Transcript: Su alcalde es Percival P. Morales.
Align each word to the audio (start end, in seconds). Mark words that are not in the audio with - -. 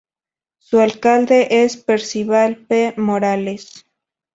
Su 0.57 0.79
alcalde 0.79 1.63
es 1.63 1.77
Percival 1.77 2.57
P. 2.67 2.95
Morales. 2.97 3.85